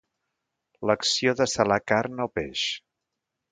[0.91, 2.67] L'acció de salar carn o peix.